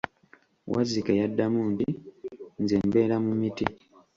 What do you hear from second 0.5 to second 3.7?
Wazzike yadamu nti, nze mbeera mu miti.